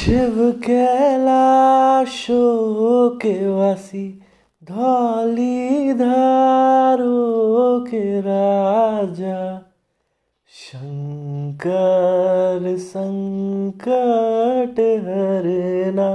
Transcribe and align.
शिव 0.00 0.62
कैलाशो 0.66 2.40
के 3.10 3.48
वासी, 3.48 4.20
धौली 4.64 5.94
धारो 5.94 7.80
के 7.80 8.20
राजा। 8.20 9.66
शंकर 10.48 12.78
संकट 12.78 14.80
हरना 14.80 16.10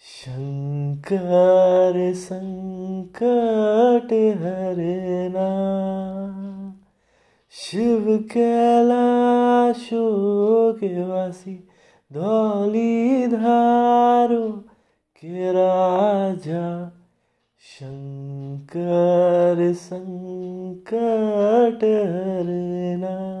शंकर 0.00 2.12
संकट 2.16 4.42
हरना 4.42 5.48
शिव 7.50 8.28
कैलाशो 8.32 8.32
के 8.32 9.17
वासी 10.94 11.68
धौली 12.12 13.26
धारो 13.26 14.64
के 15.16 15.52
राजा 15.52 16.92
शंकर 17.60 19.72
संकट 19.76 21.84
हरना। 21.84 23.38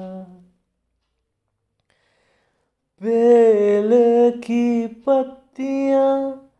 बेल 3.02 4.40
की 4.40 4.86
पत्तियाँ 4.86 6.50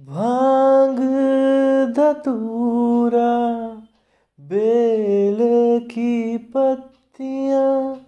भाँग 0.00 1.00
धतूरा। 1.96 3.60
बेल 4.40 5.86
की 5.86 6.38
पत्तियाँ 6.38 8.06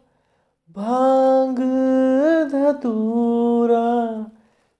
भाँग 0.77 1.59
धतूरा 2.83 4.27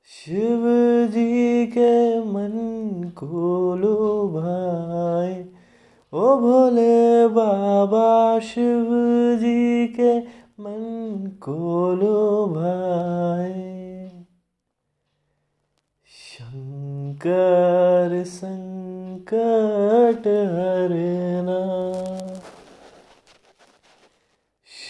शिव 0.05 0.63
जी 1.11 1.67
के 1.67 2.21
मन 2.21 3.13
को 3.17 3.77
लुभाए। 3.77 5.49
ओ 6.13 6.37
भोले 6.37 7.29
बाबा 7.29 8.39
शिव 8.39 8.87
जी 9.41 9.87
के 9.87 10.43
मन 10.61 11.31
को 11.43 11.95
लुभाए। 11.95 14.13
शंकर 16.07 18.25
संकट 18.27 20.27
हरना 20.27 21.52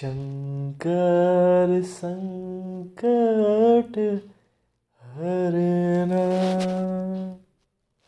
शंकर 0.03 1.83
संकट 1.83 3.99
हर 5.03 5.57